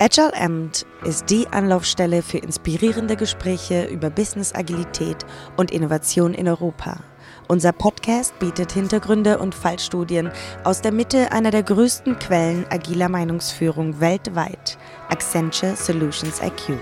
[0.00, 7.00] Agile Amt ist die Anlaufstelle für inspirierende Gespräche über Business Agilität und Innovation in Europa.
[7.48, 10.30] Unser Podcast bietet Hintergründe und Fallstudien
[10.62, 16.78] aus der Mitte einer der größten Quellen agiler Meinungsführung weltweit, Accenture Solutions IQ.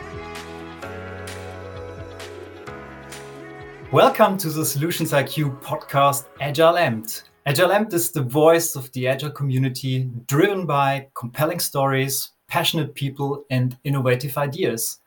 [3.93, 7.25] Welcome to the Solutions IQ podcast Agile Amt.
[7.47, 13.45] Agile Amt is the voice of the Agile community driven by compelling stories, passionate people,
[13.51, 14.99] and innovative ideas.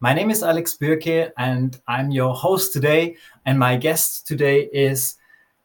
[0.00, 3.16] My name is Alex Birke, and I'm your host today.
[3.46, 5.16] And my guest today is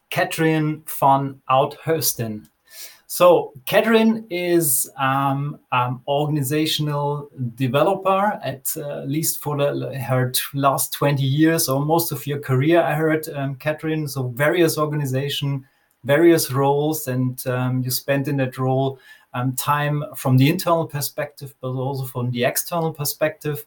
[0.10, 2.48] Katrijn von Oudheusden.
[3.08, 11.22] So, Katrijn is um, um, organizational developer at uh, least for the, her last 20
[11.22, 12.82] years or most of your career.
[12.82, 15.68] I heard um, Katrijn, so various organization,
[16.06, 18.98] various roles, and um, you spent in that role
[19.34, 23.66] um, time from the internal perspective, but also from the external perspective.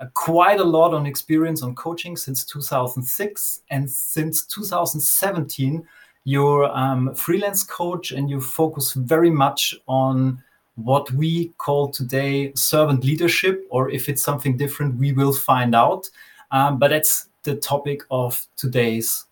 [0.00, 3.60] Uh, quite a lot on experience on coaching since 2006.
[3.70, 5.86] And since 2017,
[6.24, 10.42] you're um, freelance coach and you focus very much on
[10.76, 16.08] what we call today servant leadership, or if it's something different, we will find out.
[16.50, 19.26] Um, but that's the topic of today's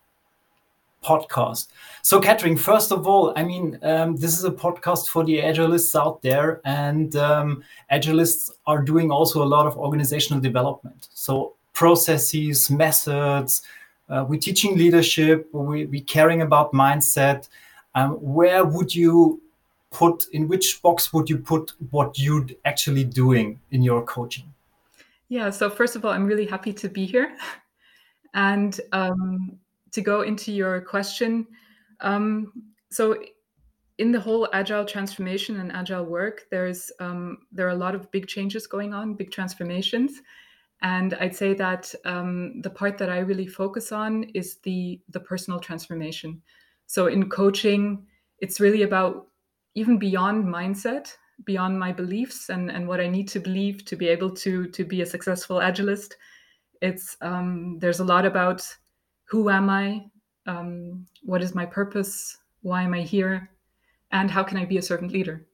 [1.03, 1.67] podcast.
[2.01, 5.99] So, Katrijn, first of all, I mean, um, this is a podcast for the Agilists
[5.99, 11.09] out there, and um, Agilists are doing also a lot of organizational development.
[11.13, 13.63] So, processes, methods,
[14.09, 17.47] uh, we're teaching leadership, we, we're caring about mindset.
[17.95, 19.41] Um, where would you
[19.89, 24.53] put, in which box would you put what you're actually doing in your coaching?
[25.29, 27.35] Yeah, so first of all, I'm really happy to be here.
[28.33, 29.59] And um,
[29.91, 31.47] to go into your question,
[32.01, 32.51] um,
[32.89, 33.15] so
[33.97, 38.09] in the whole agile transformation and agile work, there's um, there are a lot of
[38.11, 40.21] big changes going on, big transformations,
[40.81, 45.19] and I'd say that um, the part that I really focus on is the the
[45.19, 46.41] personal transformation.
[46.87, 48.07] So in coaching,
[48.39, 49.27] it's really about
[49.75, 51.15] even beyond mindset,
[51.45, 54.83] beyond my beliefs and and what I need to believe to be able to to
[54.83, 56.13] be a successful agilist.
[56.81, 58.65] It's um, there's a lot about
[59.31, 60.05] who am I?
[60.45, 62.37] Um, what is my purpose?
[62.63, 63.49] Why am I here?
[64.11, 65.45] And how can I be a servant leader?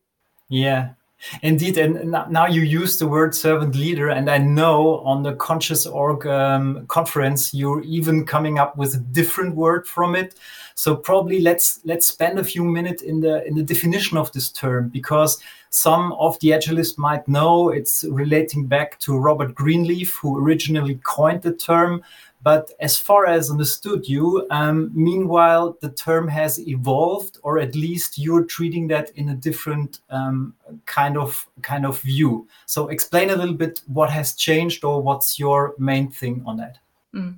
[0.50, 0.94] Yeah,
[1.42, 5.88] Indeed, and now you use the word servant leader, and I know on the Conscious
[5.88, 10.36] Org um, conference you're even coming up with a different word from it.
[10.76, 14.52] So probably let's let's spend a few minutes in the in the definition of this
[14.52, 15.42] term because
[15.78, 21.44] some of the agilists might know it's relating back to Robert Greenleaf, who originally coined
[21.44, 22.02] the term.
[22.42, 28.18] But as far as understood you, um, meanwhile, the term has evolved, or at least
[28.18, 30.56] you're treating that in a different um,
[30.86, 32.48] kind of kind of view.
[32.66, 36.78] So explain a little bit what has changed, or what's your main thing on that.
[37.14, 37.36] Mm.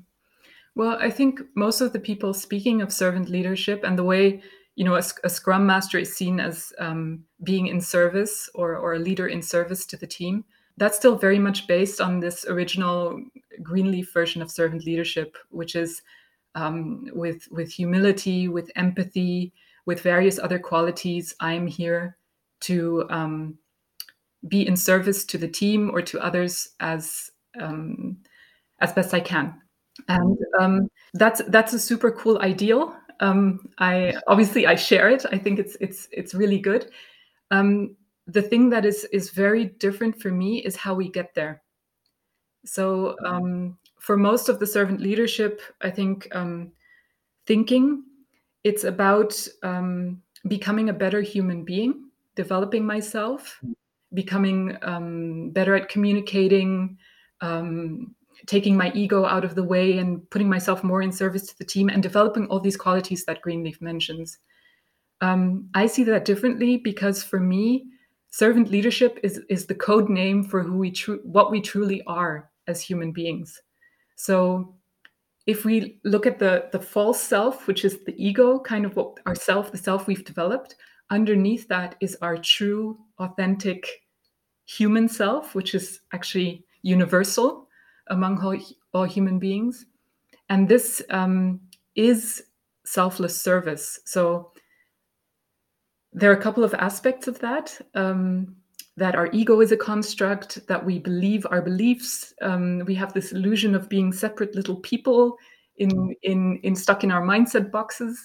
[0.76, 4.42] Well, I think most of the people speaking of servant leadership and the way
[4.80, 8.94] you know a, a scrum master is seen as um, being in service or, or
[8.94, 10.46] a leader in service to the team
[10.80, 13.22] that's still very much based on this original
[13.62, 16.02] Greenleaf version of servant leadership, which is
[16.56, 19.52] um, with with humility, with empathy,
[19.86, 21.36] with various other qualities.
[21.42, 22.18] I'm here
[22.62, 23.58] to um,
[24.48, 27.30] be in service to the team or to others as
[27.60, 28.18] um,
[28.80, 29.62] as best I can,
[30.08, 32.96] and um, that's that's a super cool ideal.
[33.20, 35.26] Um, I obviously I share it.
[35.32, 36.92] I think it's it's it's really good.
[37.52, 37.96] Um,
[38.28, 41.62] the thing that is is very different for me is how we get there
[42.66, 46.72] so um, for most of the servant leadership i think um,
[47.46, 48.04] thinking
[48.64, 53.60] it's about um, becoming a better human being developing myself
[54.14, 56.98] becoming um, better at communicating
[57.42, 58.16] um,
[58.48, 61.66] taking my ego out of the way and putting myself more in service to the
[61.66, 64.38] team and developing all these qualities that greenleaf mentions.
[65.22, 67.86] Um, i see that differently because for me
[68.32, 72.50] servant leadership is is the code name for who we tru- what we truly are
[72.68, 73.62] as human beings.
[74.16, 74.76] So
[75.46, 79.20] if we look at the the false self which is the ego kind of what
[79.26, 80.76] our self the self we've developed
[81.10, 83.88] underneath that is our true authentic
[84.66, 87.68] human self which is actually universal
[88.10, 88.58] among all,
[88.94, 89.86] all human beings
[90.50, 91.60] and this um,
[91.96, 92.44] is
[92.86, 94.52] selfless service so
[96.14, 97.80] there are a couple of aspects of that.
[97.94, 98.56] Um,
[98.98, 102.34] that our ego is a construct, that we believe our beliefs.
[102.42, 105.38] Um, we have this illusion of being separate little people
[105.78, 108.20] in in in stuck in our mindset boxes.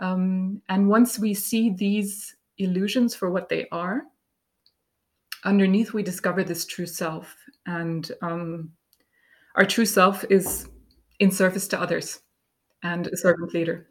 [0.00, 4.04] Um, and once we see these illusions for what they are,
[5.44, 7.36] underneath we discover this true self
[7.66, 8.70] and um,
[9.54, 10.68] our true self is
[11.18, 12.20] in service to others
[12.82, 13.86] and a servant leader.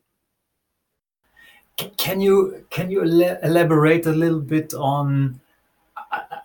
[1.97, 5.39] Can you can you elaborate a little bit on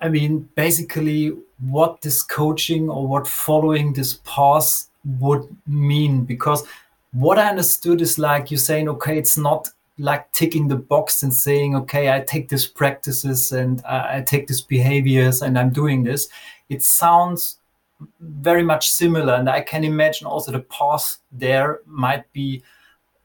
[0.00, 4.88] i mean basically what this coaching or what following this path
[5.18, 6.24] would mean?
[6.24, 6.64] Because
[7.12, 9.68] what i understood is like you're saying okay it's not
[9.98, 14.48] like ticking the box and saying okay i take these practices and i, I take
[14.48, 16.28] these behaviors and i'm doing this.
[16.68, 17.58] It sounds
[18.20, 22.62] very much similar and i can imagine also the path there might be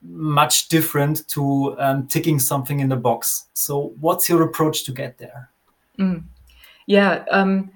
[0.02, 3.48] much different to um, ticking something in the box.
[3.52, 5.50] So what's your approach to get there?
[5.98, 6.24] Mm.
[6.86, 7.70] yeah um,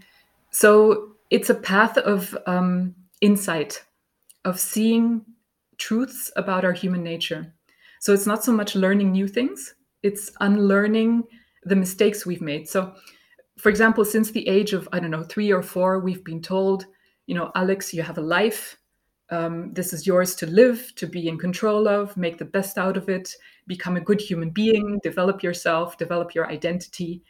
[0.51, 3.85] so it's a path of um, insight
[4.47, 5.21] of seeing
[5.77, 7.53] truths about our human nature.
[8.01, 9.75] So it's not so much learning new things
[10.05, 11.25] it's unlearning
[11.65, 12.69] the mistakes we've made.
[12.69, 12.95] So
[13.59, 16.87] for example, since the age of, I don't know, three or four, we've been told,
[17.27, 18.77] you know, Alex, you have a life.
[19.31, 22.97] Um, this is yours to live, to be in control of, make the best out
[22.97, 23.35] of it,
[23.67, 27.23] become a good human being, develop yourself, develop your identity.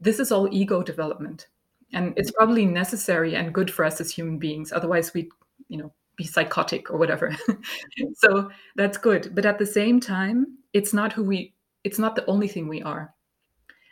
[0.00, 1.48] This is all ego development.
[1.92, 4.72] And it's probably necessary and good for us as human beings.
[4.72, 5.28] Otherwise, we'd,
[5.68, 7.36] you know, be psychotic or whatever.
[8.14, 9.34] so that's good.
[9.34, 12.82] But at the same time, it's not who we, it's not the only thing we
[12.82, 13.12] are.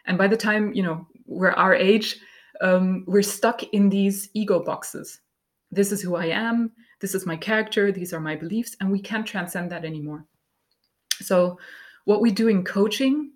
[0.07, 2.19] And by the time, you know, we're our age,
[2.61, 5.21] um, we're stuck in these ego boxes.
[5.71, 6.73] This is who I am.
[7.01, 7.93] This is my character.
[7.93, 8.77] These are my beliefs.
[8.81, 10.27] And we can't transcend that anymore.
[11.23, 11.59] So,
[12.05, 13.33] what we do in coaching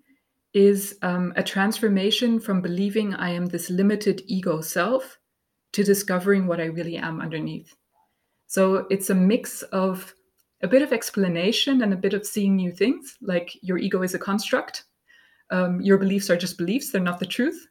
[0.53, 5.17] is um, a transformation from believing I am this limited ego self
[5.73, 7.75] to discovering what I really am underneath.
[8.47, 10.13] So, it's a mix of
[10.61, 14.13] a bit of explanation and a bit of seeing new things, like your ego is
[14.13, 14.85] a construct.
[15.51, 17.67] Um, your beliefs are just beliefs, they're not the truth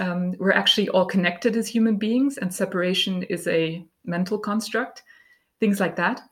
[0.00, 5.02] um, we're actually all connected as human beings, and separation is a mental construct,
[5.60, 6.22] things like that.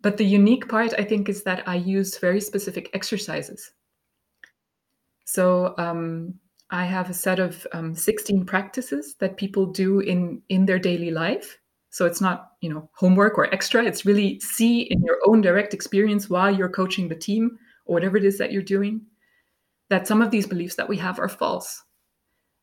[0.00, 3.72] But the unique part, I think, is that I use very specific exercises.
[5.24, 6.34] So um,
[6.70, 11.12] I have a set of um, 16 practices that people do in in their daily
[11.12, 11.58] life.
[11.90, 13.84] So it's not you know homework or extra.
[13.84, 18.16] It's really see in your own direct experience while you're coaching the team or whatever
[18.16, 19.02] it is that you're doing
[19.90, 21.82] that some of these beliefs that we have are false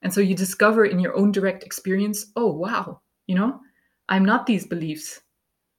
[0.01, 3.59] and so you discover in your own direct experience, oh, wow, you know,
[4.07, 5.21] I'm not these beliefs.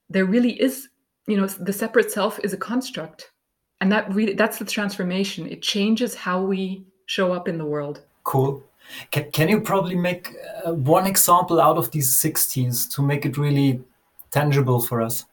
[0.08, 0.88] There really is,
[1.26, 3.30] you know, the separate self is a construct.
[3.80, 5.46] And that really, that's the transformation.
[5.46, 8.02] It changes how we show up in the world.
[8.24, 8.62] Cool.
[9.10, 10.34] Can, can you probably make
[10.66, 13.82] uh, one example out of these 16s to make it really
[14.30, 15.24] tangible for us?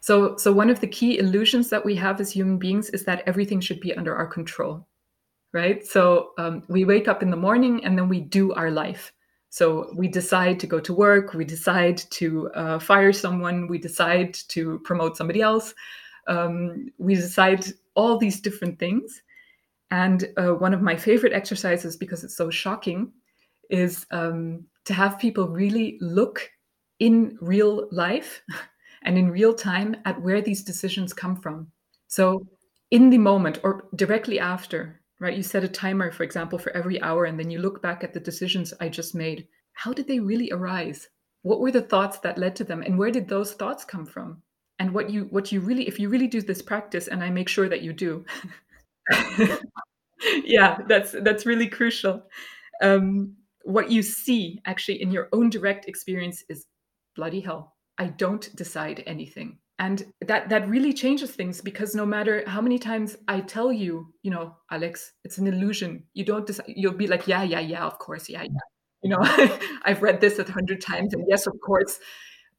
[0.00, 3.22] So, so one of the key illusions that we have as human beings is that
[3.26, 4.86] everything should be under our control
[5.54, 5.86] right?
[5.86, 9.12] So um, we wake up in the morning and then we do our life.
[9.48, 14.34] So we decide to go to work, we decide to uh, fire someone, we decide
[14.48, 15.72] to promote somebody else,
[16.26, 17.64] um, we decide
[17.94, 19.22] all these different things.
[19.92, 23.12] And uh, one of my favorite exercises, because it's so shocking,
[23.70, 26.50] is um, to have people really look
[26.98, 28.42] in real life
[29.04, 31.68] and in real time at where these decisions come from.
[32.08, 32.44] So,
[32.90, 35.36] in the moment or directly after, right?
[35.36, 38.12] You set a timer, for example, for every hour, and then you look back at
[38.12, 39.46] the decisions I just made.
[39.72, 41.08] How did they really arise?
[41.42, 44.42] What were the thoughts that led to them, and where did those thoughts come from?
[44.78, 47.48] And what you what you really, if you really do this practice, and I make
[47.48, 48.24] sure that you do,
[50.44, 52.22] yeah, that's that's really crucial.
[52.82, 56.66] Um, what you see actually in your own direct experience is
[57.14, 57.74] bloody hell.
[57.98, 62.78] I don't decide anything and that that really changes things because no matter how many
[62.78, 66.04] times i tell you you know alex it's an illusion.
[66.14, 68.48] You don't decide you'll be like yeah yeah yeah of course yeah yeah.
[69.02, 69.18] You know
[69.84, 71.98] i've read this a hundred times and yes of course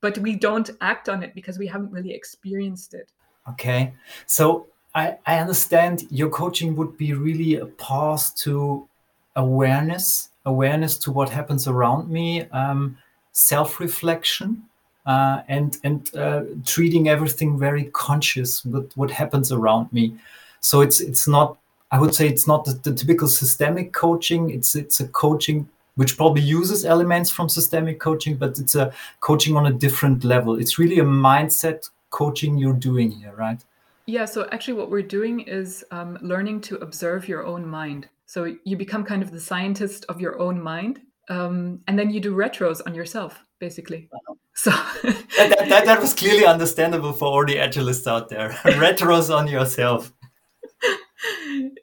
[0.02, 3.12] but we don't act on it because we haven't really experienced it.
[3.50, 3.94] Okay.
[4.26, 8.88] So i i understand your coaching would be really a path to
[9.36, 12.98] awareness awareness to what happens around me um,
[13.32, 14.64] self-reflection
[15.06, 20.14] uh, and and uh, treating everything very conscious with what happens around me.
[20.62, 21.58] So it's it's not
[21.92, 24.50] I would say it's not the, the, typical systemic coaching.
[24.50, 29.56] It's it's a coaching which probably uses elements from systemic coaching, but it's a coaching
[29.56, 30.60] on a different level.
[30.60, 33.64] It's really a mindset coaching you're doing here, right?
[34.08, 34.26] Yeah.
[34.26, 38.10] So actually, what we're doing is um, learning to observe your own mind.
[38.26, 42.20] So you become kind of the scientist of your own mind, um, and then you
[42.20, 44.10] do retros on yourself, basically.
[44.56, 44.72] So
[45.04, 48.50] that, that, that, was clearly understandable for all the agilists out there.
[48.64, 50.14] Retros on yourself.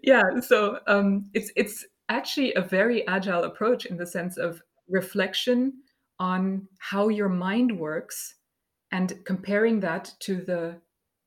[0.02, 5.72] Yeah, so um, it's it's actually a very agile approach in the sense of reflection
[6.18, 8.36] on how your mind works
[8.90, 10.80] and comparing that to the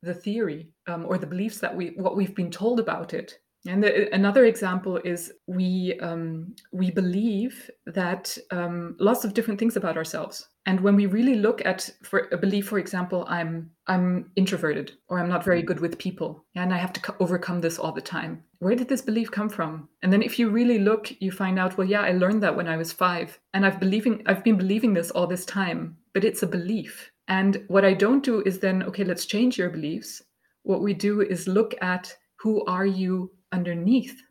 [0.04, 3.84] the theory um, or the beliefs that we what we've been told about it and
[3.84, 9.98] the, another example is we um, we believe that um, lots of different things about
[9.98, 10.48] ourselves.
[10.68, 14.94] And when we really look at for uh, a belief, for example, I'm I'm introverted
[15.08, 15.66] or I'm not very mm.
[15.66, 18.44] good with people, and I have to co- overcome this all the time.
[18.60, 19.88] Where did this belief come from?
[20.02, 22.68] And then if you really look, you find out, well, yeah, I learned that when
[22.68, 26.44] I was five, and I've believing I've been believing this all this time, but it's
[26.44, 27.12] a belief.
[27.28, 30.24] And what I don't do is then, okay, let's change your beliefs.
[30.64, 34.22] What we do is look at who are you underneath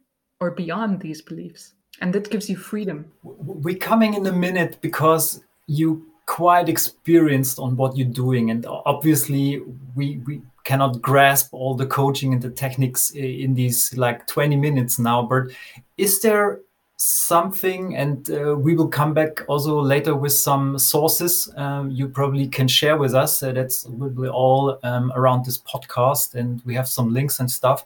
[0.40, 1.74] or beyond these beliefs.
[2.00, 3.12] And that gives you freedom.
[3.22, 8.50] We're coming in a minute because you quite experienced on what you're doing.
[8.50, 9.60] And obviously
[9.94, 14.98] we, we cannot grasp all the coaching and the techniques in these like 20 minutes
[14.98, 15.22] now.
[15.22, 15.48] But
[15.96, 16.60] is there
[16.96, 22.46] something and uh, we will come back also later with some sources um, you probably
[22.46, 23.42] can share with us.
[23.42, 27.84] Uh, that's will all um, around this podcast and we have some links and stuff.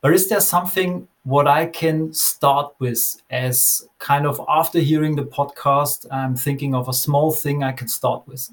[0.00, 5.24] But is there something what I can start with as kind of after hearing the
[5.24, 8.50] podcast, I'm thinking of a small thing I can start with?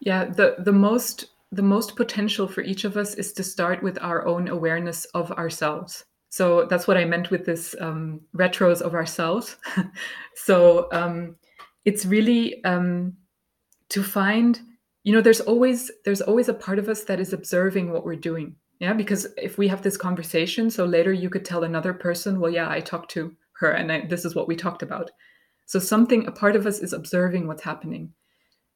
[0.00, 3.98] Yeah, the the most the most potential for each of us is to start with
[4.02, 6.04] our own awareness of ourselves.
[6.28, 9.56] So that's what I meant with this um, retros of ourselves.
[10.34, 11.36] so um,
[11.84, 13.14] it's really um,
[13.90, 14.60] to find,
[15.04, 18.16] you know, there's always there's always a part of us that is observing what we're
[18.16, 22.40] doing yeah, because if we have this conversation, so later you could tell another person,
[22.40, 25.10] well, yeah, I talked to her and I, this is what we talked about.
[25.64, 28.12] So something, a part of us is observing what's happening.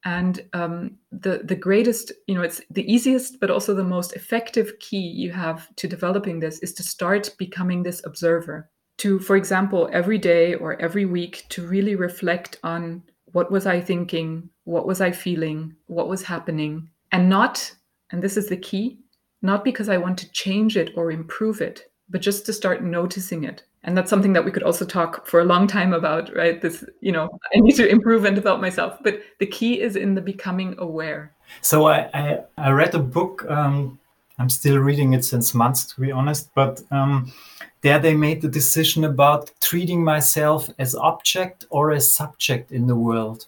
[0.02, 4.78] And um, the the greatest, you know, it's the easiest, but also the most effective
[4.80, 8.70] key you have to developing this is to start becoming this observer.
[8.98, 13.02] To, for example, every day or every week, to really reflect on
[13.32, 17.70] what was I thinking, what was I feeling, what was happening, and not,
[18.10, 19.00] and this is the key,
[19.42, 23.44] not because I want to change it or improve it, but just to start noticing
[23.44, 23.62] it.
[23.82, 26.60] And that's something that we could also talk for a long time about, right?
[26.60, 28.98] This, you know, I need to improve and develop myself.
[29.02, 31.32] But the key is in the becoming aware.
[31.62, 33.46] So I, I, I read a book.
[33.48, 33.98] Um,
[34.38, 36.50] I'm still reading it since months, to be honest.
[36.54, 37.32] But um,
[37.80, 42.96] there they made the decision about treating myself as object or as subject in the
[42.96, 43.46] world.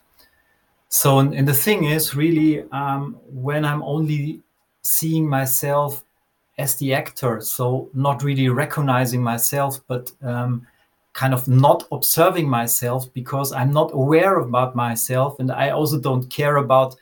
[0.89, 4.41] So, and the thing is, really, um, when I'm only
[4.83, 6.05] seeing myself
[6.59, 10.67] as the actor so not really recognizing myself but um,
[11.13, 16.29] kind of not observing myself because i'm not aware about myself and i also don't
[16.31, 16.95] care about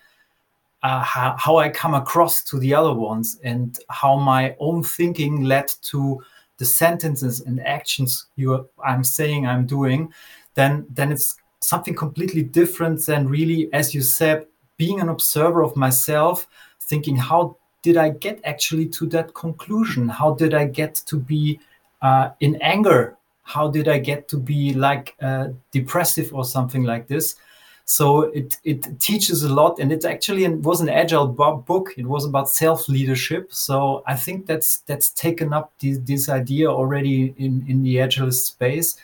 [0.82, 5.42] uh, how, how, i come across to the other ones and how my own thinking
[5.42, 6.22] led to
[6.58, 10.12] the sentences and actions you i'm saying i'm doing
[10.54, 14.46] then then it's something completely different than really as you said
[14.76, 16.46] being an observer of myself
[16.80, 20.08] thinking how did I get actually to that conclusion?
[20.08, 21.60] How did I get to be
[22.02, 23.16] uh, in anger?
[23.42, 27.36] How did I get to be like uh, depressive or something like this?
[27.84, 31.92] So it it teaches a lot, and it actually was an agile book.
[31.96, 33.52] It was about self leadership.
[33.52, 38.30] So I think that's that's taken up this, this idea already in in the agile
[38.30, 38.96] space,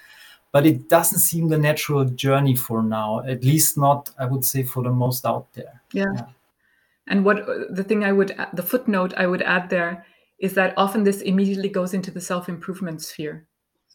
[0.52, 3.24] but it doesn't seem the natural journey for now.
[3.26, 5.80] At least not, I would say, for the most out there.
[5.92, 6.04] yeah.
[6.14, 6.26] yeah.
[7.08, 10.04] And what the thing I would, the footnote I would add there
[10.38, 13.46] is that often this immediately goes into the self improvement sphere.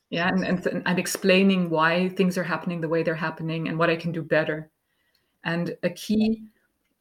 [0.10, 0.27] Yeah.
[0.27, 3.89] And, and, and, I'm explaining why things are happening the way they're happening and what
[3.89, 4.70] I can do better.
[5.44, 6.44] And a key,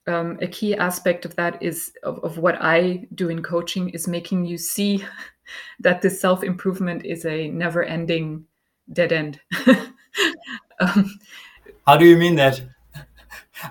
[0.06, 4.06] um, a key aspect of that is of, of what I do in coaching is
[4.06, 5.04] making you see
[5.80, 8.44] that this self improvement is a never ending
[8.92, 9.40] dead end.
[10.80, 11.18] um,
[11.86, 12.62] How do you mean that?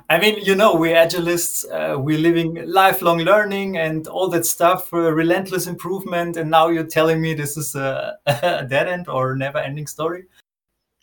[0.09, 4.93] I mean, you know, we're agilists, uh, we're living lifelong learning and all that stuff,
[4.93, 6.37] uh, relentless improvement.
[6.37, 10.25] And now you're telling me this is a, a dead end or never ending story?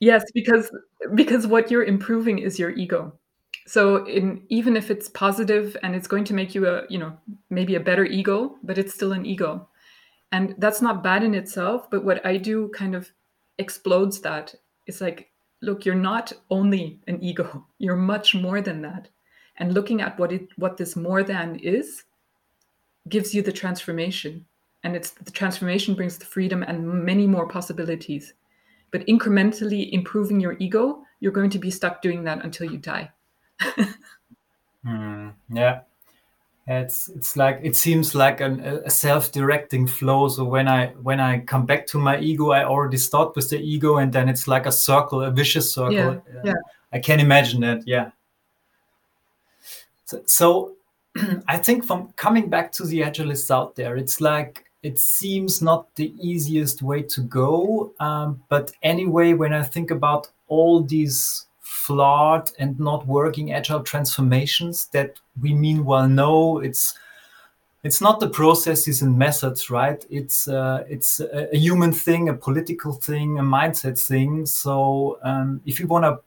[0.01, 0.71] Yes, because
[1.15, 3.13] because what you're improving is your ego.
[3.67, 7.17] So in even if it's positive and it's going to make you a, you know,
[7.51, 9.69] maybe a better ego, but it's still an ego.
[10.33, 13.11] And that's not bad in itself, but what I do kind of
[13.59, 14.55] explodes that.
[14.87, 15.31] It's like
[15.63, 19.09] look you're not only an ego you're much more than that.
[19.59, 22.05] And looking at what it what this more than is
[23.09, 24.45] gives you the transformation.
[24.83, 28.35] And it's the transformation brings the freedom and many more possibilities.
[28.91, 33.11] But incrementally improving your ego you're going to be stuck doing that until you die.
[34.87, 35.81] Mm, yeah
[36.69, 41.39] it's it's like it seems like an, a self-directing flow so when i when i
[41.39, 44.67] come back to my ego i already start with the ego and then it's like
[44.67, 45.93] a circle a vicious circle
[46.35, 46.55] yeah, yeah.
[46.93, 47.87] I can imagine that.
[47.87, 48.11] Yeah.
[50.05, 50.77] So, so
[51.49, 55.95] I think from coming back to the agilists out there, it's like it seems not
[55.97, 57.93] the easiest way to go.
[57.99, 61.46] Um, but anyway, when I think about all these
[61.87, 66.59] flawed and not working agile transformations that we meanwhile know.
[66.59, 66.99] It's
[67.85, 70.05] it's not the processes and methods right?
[70.11, 74.47] It's uh, it's a, a, human thing a political thing a mindset thing.
[74.47, 76.19] So um, if you want to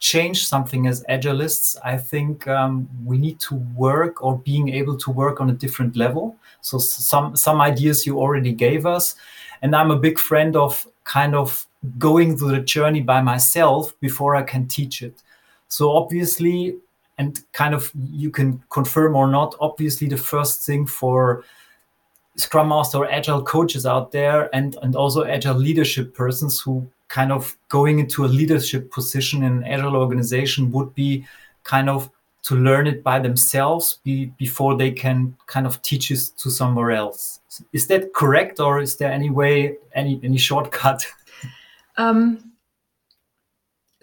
[0.00, 5.10] change something as agilists i think um, we need to work or being able to
[5.10, 6.36] work on a different level.
[6.60, 9.14] So some some ideas you already gave us.
[9.62, 11.66] And i'm a big friend of kind of
[11.98, 15.22] going through the journey by myself before I can teach it.
[15.68, 16.76] So obviously,
[17.18, 21.44] and kind of you can confirm or not, obviously the first thing for
[22.36, 27.30] Scrum Master or Agile coaches out there and, and also Agile leadership persons who kind
[27.30, 31.24] of going into a leadership position in an Agile organization would be
[31.62, 32.10] kind of
[32.44, 36.90] to learn it by themselves be, before they can kind of teach it to somewhere
[36.90, 37.40] else.
[37.72, 41.06] Is that correct, or is there any way, any any shortcut?
[41.96, 42.52] Um,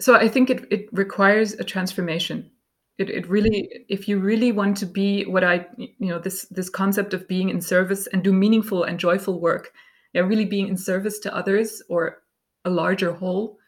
[0.00, 2.50] so I think it, it requires a transformation.
[2.98, 6.68] It, it really, if you really want to be what I, you know, this this
[6.68, 9.72] concept of being in service and do meaningful and joyful work,
[10.12, 12.22] yeah, really being in service to others or
[12.64, 13.58] a larger whole,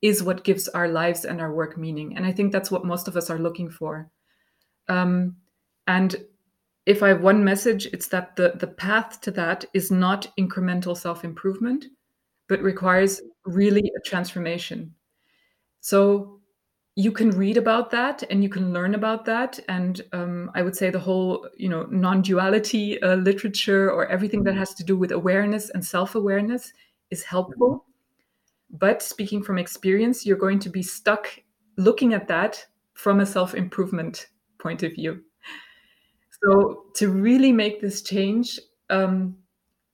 [0.00, 2.16] is what gives our lives and our work meaning.
[2.16, 4.10] And I think that's what most of us are looking for.
[4.88, 5.36] Um,
[5.86, 6.16] and
[6.86, 10.96] if I have one message, it's that the the path to that is not incremental
[10.96, 11.86] self improvement
[12.50, 14.94] but requires really a transformation.
[15.80, 16.40] So
[16.96, 19.58] you can read about that and you can learn about that.
[19.68, 24.56] And um, I would say the whole, you know, non-duality uh, literature or everything that
[24.56, 26.72] has to do with awareness and self-awareness
[27.10, 27.86] is helpful.
[28.70, 31.28] But speaking from experience, you're going to be stuck
[31.76, 32.64] looking at that
[32.94, 34.28] from a self-improvement
[34.58, 35.22] point of view.
[36.42, 38.58] So to really make this change,
[38.90, 39.36] um,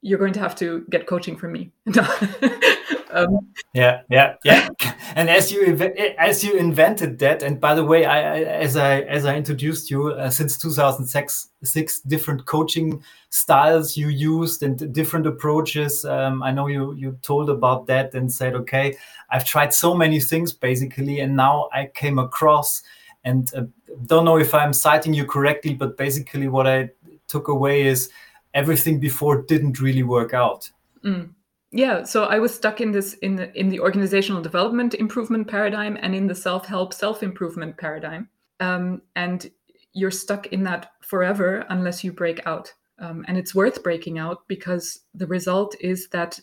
[0.03, 1.73] you're going to have to get coaching from me.
[3.11, 4.69] um, yeah, yeah, yeah.
[5.14, 5.77] and as you
[6.19, 9.90] as you invented that, and by the way, I, I as I as I introduced
[9.90, 16.05] you uh, since 2006, six different coaching styles you used and different approaches.
[16.05, 18.97] Um, I know you you told about that and said, okay,
[19.31, 22.83] I've tried so many things basically, and now I came across
[23.25, 23.62] and uh,
[24.07, 26.90] don't know if I'm citing you correctly, but basically what I
[27.27, 28.11] took away is
[28.55, 30.71] everything before didn't really work out.
[31.05, 31.31] Mm.
[31.77, 35.99] Yeah, so I was stuck in this in the in the organizational development improvement paradigm
[36.01, 38.31] and in the self-help self-improvement paradigm.
[38.61, 39.51] Um, and
[39.93, 42.73] you're stuck in that forever unless you break out.
[42.99, 46.41] Um, and it's worth breaking out because the result is that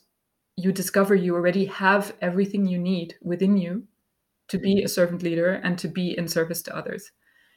[0.55, 3.87] you discover you already have everything you need within you
[4.49, 7.11] to be a servant leader and to be in service to others.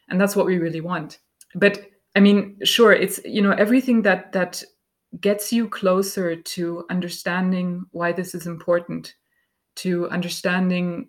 [0.08, 1.18] And that's what we really want.
[1.54, 4.62] But I mean, sure, it's you know everything that that
[5.20, 9.14] gets you closer to understanding why this is important,
[9.76, 11.08] to understanding,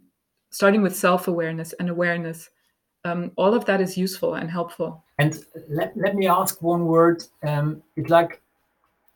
[0.51, 2.49] starting with self-awareness and awareness.
[3.05, 5.03] Um, all of that is useful and helpful.
[5.19, 7.23] And let, let me ask one word.
[7.43, 8.41] Um, it's like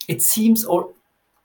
[0.07, 0.91] it seems or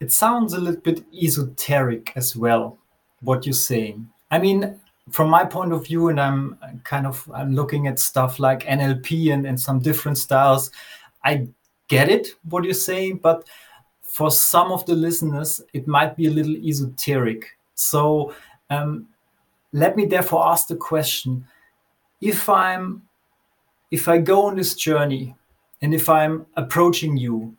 [0.01, 2.79] it sounds a little bit esoteric as well.
[3.20, 4.09] What you're saying.
[4.31, 4.79] I mean,
[5.11, 9.33] from my point of view, and I'm kind of I'm looking at stuff like NLP
[9.33, 10.70] and, and some different styles.
[11.25, 11.49] I
[11.88, 13.46] get it what you're saying, but
[14.03, 17.57] for some of the listeners, it might be a little esoteric.
[17.75, 18.35] So
[18.70, 19.09] um,
[19.72, 21.46] let me therefore ask the question:
[22.20, 23.03] If I'm
[23.90, 25.35] if I go on this journey,
[25.83, 27.57] and if I'm approaching you,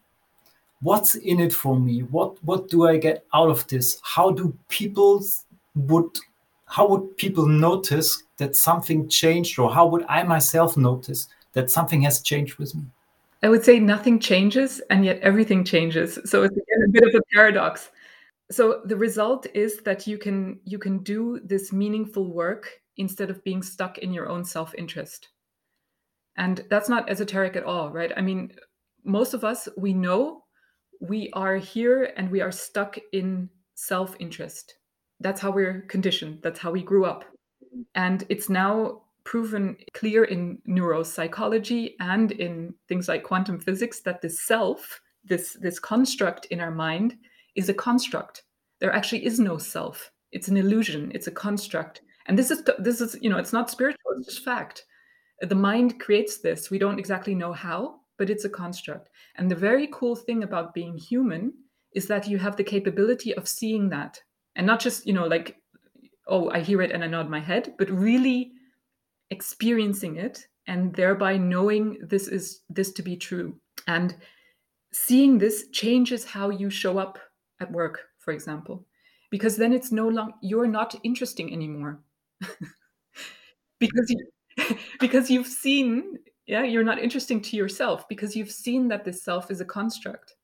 [0.82, 2.02] what's in it for me?
[2.02, 4.00] What what do I get out of this?
[4.04, 5.24] How do people
[5.76, 6.18] would
[6.68, 12.02] how would people notice that something changed or how would i myself notice that something
[12.02, 12.84] has changed with me
[13.48, 16.20] i would say nothing changes and yet everything changes.
[16.26, 17.92] So it's again a bit of a paradox.
[18.52, 23.42] So the result is that you can you can do this meaningful work instead of
[23.46, 25.30] being stuck in your own self-interest.
[26.36, 28.12] And that's not esoteric at all right?
[28.18, 28.52] I mean
[29.06, 30.44] most of us we know
[31.00, 34.76] we are here and we are stuck in self-interest.
[35.22, 36.40] That's how we're conditioned.
[36.44, 37.24] That's how we grew up.
[37.96, 44.30] And it's now proven clear in neuropsychology and in things like quantum physics that the
[44.30, 47.18] self this this construct in our mind
[47.56, 48.44] is a construct.
[48.80, 50.10] There actually is no self.
[50.32, 51.12] It's an illusion.
[51.14, 52.04] It's a construct.
[52.28, 54.86] And this is this is you know it's not spiritual it's just fact.
[55.42, 56.72] The mind creates this.
[56.72, 59.10] We don't exactly know how but it's a construct.
[59.36, 61.54] And the very cool thing about being human
[61.94, 64.20] is that you have the capability of seeing that.
[64.56, 65.58] And not just you know like
[66.28, 68.52] oh i hear it and i nod my head but really
[69.30, 73.60] experiencing it and thereby knowing this is this to be true.
[73.88, 74.16] And
[74.92, 77.20] seeing this changes how you show up
[77.60, 78.86] at work for example
[79.30, 82.00] because then it's no longer you're not interesting anymore.
[83.80, 89.06] Because you because you've seen yeah you're not interesting to yourself because you've seen that
[89.06, 90.36] this self is a construct.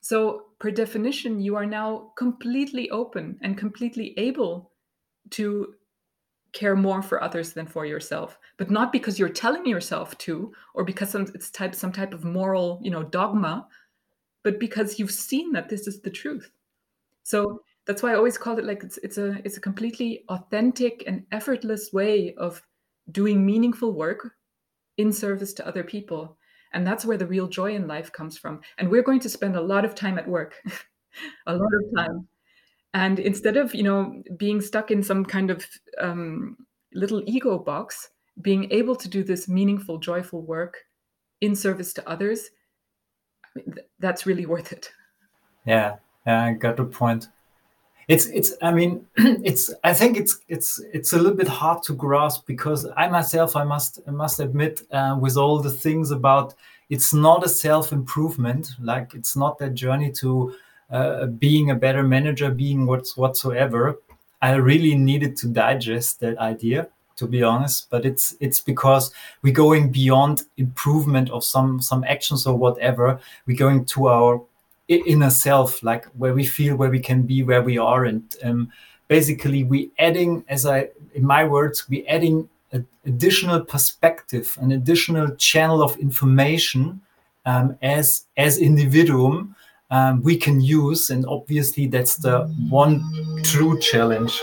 [0.00, 4.72] So per definition you are now completely open and completely able
[5.30, 5.74] to
[6.52, 10.84] care more for others than for yourself but not because you're telling yourself to or
[10.84, 13.66] because some, it's type some type of moral you know dogma
[14.42, 16.50] but because you've seen that this is the truth.
[17.22, 21.02] So that's why i always call it like it's, it's a it's a completely authentic
[21.06, 22.62] and effortless way of
[23.10, 24.34] doing meaningful work
[24.96, 26.36] in service to other people.
[26.72, 28.60] And that's where the real joy in life comes from.
[28.78, 30.54] And we're going to spend a lot of time at work.
[31.48, 32.28] A lot of time
[32.94, 35.66] and instead of you know being stuck in some kind of
[35.98, 36.56] um,
[36.92, 38.10] little ego box
[38.42, 40.78] being able to do this meaningful joyful work
[41.40, 42.50] in service to others
[43.54, 44.90] th- that's really worth it.
[45.66, 47.28] Yeah yeah i got the point.
[48.08, 51.94] It's it's i mean it's i think it's it's it's a little bit hard to
[51.94, 56.54] grasp because i myself i must I must admit uh, with all the things about
[56.88, 60.54] it's not a self improvement like it's not that journey to
[60.90, 63.98] uh, being a better manager, being what's whatsoever.
[64.42, 67.90] I really needed to digest that idea, to be honest.
[67.90, 73.20] But it's it's because we're going beyond improvement of some some actions or whatever.
[73.46, 74.42] We're going to our
[74.88, 78.72] inner self, like where we feel, where we can be, where we are, and um,
[79.06, 85.34] basically we adding, as I in my words, we adding an additional perspective, an additional
[85.36, 87.00] channel of information
[87.46, 89.54] um, as as individuum
[89.90, 91.10] um, we can use.
[91.10, 93.02] And obviously, that's the one
[93.42, 94.42] true challenge.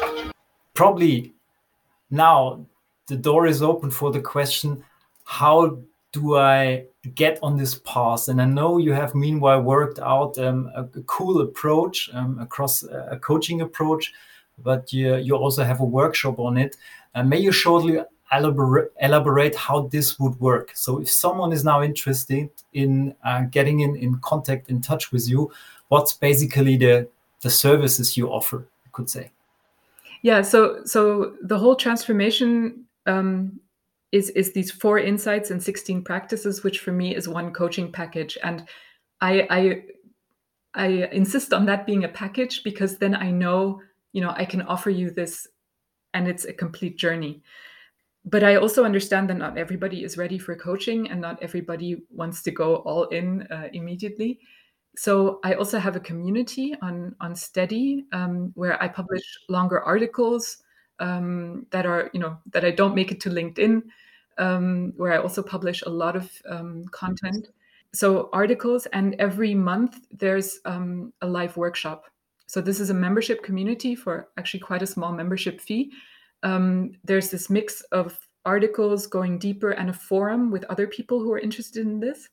[0.73, 1.33] Probably
[2.09, 2.65] now
[3.07, 4.83] the door is open for the question
[5.25, 5.77] how
[6.13, 8.29] do I get on this path?
[8.29, 12.83] And I know you have meanwhile worked out um, a, a, cool approach um, across
[12.83, 14.13] a coaching approach,
[14.63, 16.77] but you, you also have a workshop on it.
[17.13, 17.99] Uh, may you shortly
[18.31, 20.71] elaborate, elaborate how this would work.
[20.75, 25.29] So if someone is now interested in uh, getting in, in contact, in touch with
[25.29, 25.51] you,
[25.87, 27.07] what's basically the,
[27.41, 29.31] the services you offer, I could say?
[30.23, 33.59] Yeah, so so the whole transformation um,
[34.11, 38.37] is is these four insights and 16 practices, which for me is one coaching package.
[38.43, 38.67] And
[39.21, 39.83] I I
[40.73, 44.63] I insist on that being a package because then I know, you know, I can
[44.63, 45.47] offer you this
[46.13, 47.41] and it's a complete journey
[48.27, 52.43] but I also understand that not everybody is ready for coaching and not everybody wants
[52.43, 54.39] to go all in uh, immediately.
[54.97, 60.57] So I also have a community on on Steady um, where I publish longer articles
[60.99, 63.83] um, that are you know that I don't make it to LinkedIn,
[64.37, 67.47] um, where I also publish a lot of um, content.
[67.93, 72.05] So articles, and every month there's um, a live workshop.
[72.47, 75.91] So this is a membership community for actually quite a small membership fee
[76.47, 81.31] um, there's this mix of articles going deeper and a forum with other people who
[81.33, 82.29] are interested in this.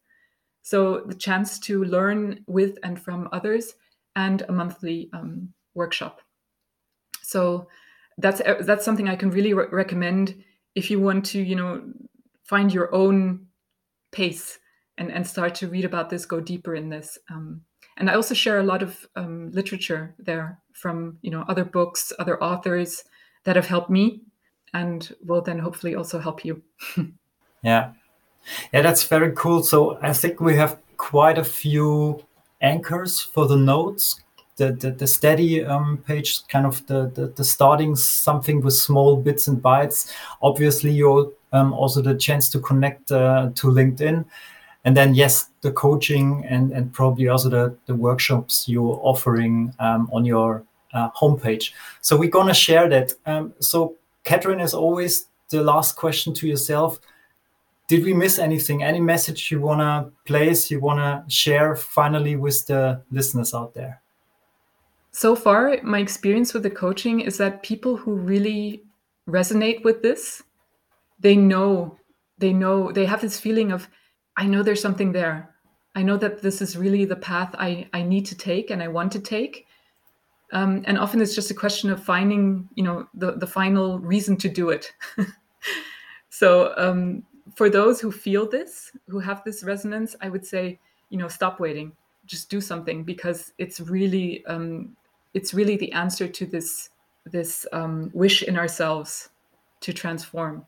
[0.62, 3.74] So the chance to learn with and from others,
[4.16, 6.20] and a monthly um, workshop.
[7.22, 7.66] So
[8.16, 10.44] that's uh, that's something I can really re- recommend
[10.76, 11.82] if you want to, you know,
[12.44, 13.46] find your own
[14.12, 14.60] pace
[14.96, 17.18] and and start to read about this, go deeper in this.
[17.28, 17.62] Um,
[17.96, 22.12] and I also share a lot of um, literature there from you know other books,
[22.20, 23.02] other authors,
[23.44, 24.20] that have helped me
[24.72, 26.62] and will then hopefully also help you.
[27.62, 27.92] yeah.
[28.72, 29.62] Yeah, that's very cool.
[29.62, 32.22] So I think we have quite a few
[32.60, 34.20] anchors for the notes.
[34.56, 39.16] The, the, the steady um, page, kind of the, the, the, starting something with small
[39.16, 40.12] bits and bytes.
[40.42, 44.24] Obviously, you um, also the chance to connect uh, to LinkedIn.
[44.84, 50.08] And then, yes, the coaching and, and probably also the, the workshops you're offering um,
[50.12, 50.62] on your
[50.94, 51.72] uh, homepage.
[52.00, 53.12] So we're going to share that.
[53.26, 57.00] Um, so, Katrijn, as always, the last question to yourself
[57.88, 58.82] Did we miss anything?
[58.82, 63.74] Any message you want to place, you want to share finally with the listeners out
[63.74, 64.00] there?
[65.10, 68.82] So far, my experience with the coaching is that people who really
[69.28, 70.42] resonate with this,
[71.20, 71.98] they know,
[72.38, 73.88] they know, they have this feeling of,
[74.36, 75.54] I know there's something there.
[75.94, 78.88] I know that this is really the path I, I need to take and I
[78.88, 79.63] want to take
[80.52, 84.36] um, and often it's just a question of finding you know the, the final reason
[84.36, 84.92] to do it
[86.30, 87.22] so um,
[87.54, 90.78] for those who feel this who have this resonance i would say
[91.10, 91.92] you know stop waiting
[92.26, 94.96] just do something because it's really um,
[95.34, 96.90] it's really the answer to this
[97.26, 99.30] this um, wish in ourselves
[99.80, 100.64] to transform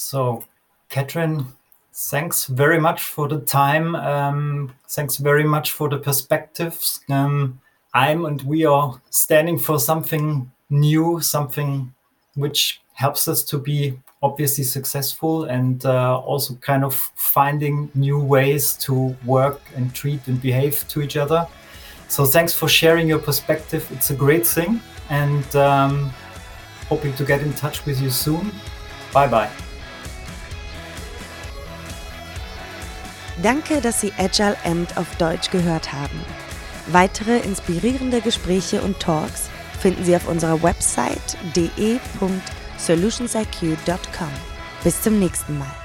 [0.00, 0.44] So,
[0.88, 1.44] Katrijn,
[1.92, 3.94] thanks very much for the time.
[3.94, 7.00] Um, thanks very much for the perspectives.
[7.10, 7.60] Um,
[7.92, 11.92] I'm and we are standing for something new, something
[12.34, 18.74] which helps us to be obviously successful and uh, also kind of finding new ways
[18.74, 21.46] to work and treat and behave to each other.
[22.08, 23.88] So thanks for sharing your perspective.
[23.90, 26.10] It's a great thing and um,
[26.88, 28.52] hoping to get in touch with you soon.
[29.12, 29.50] Bye bye.
[33.42, 36.20] Danke, dass Sie Agile Amped auf Deutsch gehört haben.
[36.86, 39.48] Weitere inspirierende Gespräche und Talks
[39.80, 44.28] finden Sie auf unserer Website de.solutionsiq.com.
[44.82, 45.79] Bis zum nächsten Mal.